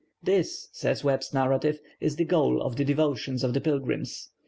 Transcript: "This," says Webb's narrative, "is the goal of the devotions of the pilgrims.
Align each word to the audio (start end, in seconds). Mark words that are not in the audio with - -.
"This," 0.23 0.69
says 0.71 1.03
Webb's 1.03 1.31
narrative, 1.31 1.79
"is 1.99 2.15
the 2.15 2.25
goal 2.25 2.59
of 2.63 2.75
the 2.75 2.83
devotions 2.83 3.43
of 3.43 3.53
the 3.53 3.61
pilgrims. 3.61 4.31